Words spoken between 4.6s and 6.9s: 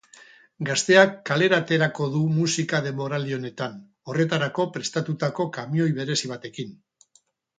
prestatutako kamioi berezi batekin.